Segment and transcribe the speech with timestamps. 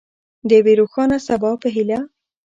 [0.47, 1.99] د یوې روښانه سبا په هیله.